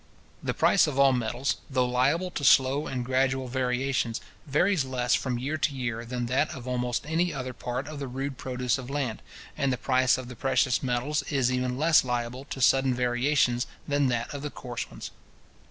[0.41, 5.37] The price of all metals, though liable to slow and gradual variations, varies less from
[5.37, 8.89] year to year than that of almost any other part of the rude produce of
[8.89, 9.21] land:
[9.55, 14.07] and the price of the precious metals is even less liable to sudden variations than
[14.07, 15.11] that of the coarse ones.